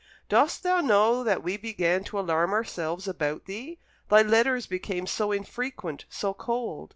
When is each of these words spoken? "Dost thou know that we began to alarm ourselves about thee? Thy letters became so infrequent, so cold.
"Dost 0.29 0.63
thou 0.63 0.81
know 0.81 1.23
that 1.23 1.43
we 1.43 1.57
began 1.57 2.03
to 2.05 2.17
alarm 2.17 2.53
ourselves 2.53 3.07
about 3.07 3.45
thee? 3.45 3.77
Thy 4.09 4.23
letters 4.23 4.65
became 4.65 5.05
so 5.05 5.31
infrequent, 5.31 6.05
so 6.09 6.33
cold. 6.33 6.89